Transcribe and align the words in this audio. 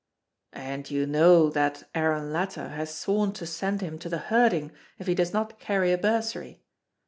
"And 0.57 0.89
you 0.89 1.05
know 1.05 1.51
that 1.51 1.83
Aaron 1.93 2.33
Latta 2.33 2.69
has 2.69 2.91
sworn 2.91 3.33
to 3.33 3.45
send 3.45 3.81
him 3.81 3.99
to 3.99 4.09
the 4.09 4.17
herding 4.17 4.71
if 4.97 5.05
he 5.05 5.13
does 5.13 5.31
not 5.31 5.59
carry 5.59 5.91
a 5.91 5.97
bursary. 5.99 6.63